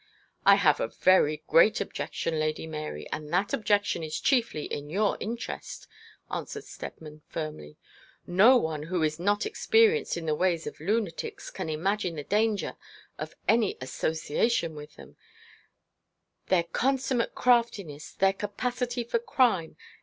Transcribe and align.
'I 0.47 0.55
have 0.55 0.79
a 0.79 0.87
very 0.87 1.43
great 1.45 1.79
objection, 1.79 2.39
Lady 2.39 2.65
Mary, 2.65 3.07
and 3.11 3.31
that 3.31 3.53
objection 3.53 4.01
is 4.01 4.19
chiefly 4.19 4.63
in 4.63 4.89
your 4.89 5.15
interest,' 5.19 5.85
answered 6.31 6.63
Steadman, 6.63 7.21
firmly. 7.27 7.77
'No 8.25 8.57
one 8.57 8.81
who 8.81 9.03
is 9.03 9.19
not 9.19 9.45
experienced 9.45 10.17
in 10.17 10.25
the 10.25 10.33
ways 10.33 10.65
of 10.65 10.79
lunatics 10.79 11.51
can 11.51 11.69
imagine 11.69 12.15
the 12.15 12.23
danger 12.23 12.77
of 13.19 13.35
any 13.47 13.77
association 13.79 14.73
with 14.73 14.95
them 14.95 15.17
their 16.47 16.63
consummate 16.63 17.35
craftiness, 17.35 18.13
their 18.13 18.33
capacity 18.33 19.03
for 19.03 19.19
crime. 19.19 19.75